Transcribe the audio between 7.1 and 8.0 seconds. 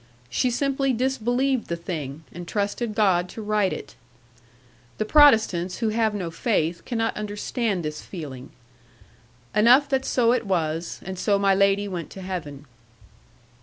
understand